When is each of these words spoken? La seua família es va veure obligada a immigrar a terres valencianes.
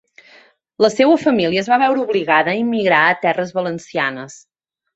La 0.85 0.89
seua 0.93 1.19
família 1.23 1.61
es 1.65 1.69
va 1.73 1.79
veure 1.85 2.03
obligada 2.05 2.55
a 2.55 2.57
immigrar 2.63 3.05
a 3.11 3.15
terres 3.29 3.55
valencianes. 3.61 4.43